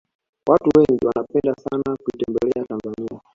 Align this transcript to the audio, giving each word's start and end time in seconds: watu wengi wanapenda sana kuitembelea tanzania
watu 0.49 0.69
wengi 0.79 1.05
wanapenda 1.05 1.53
sana 1.55 1.97
kuitembelea 2.05 2.65
tanzania 2.65 3.21